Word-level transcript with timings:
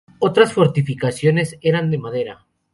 Otras 0.17 0.51
fortificaciones 0.53 1.59
eran 1.61 1.91
de 1.91 1.99
madera. 1.99 2.47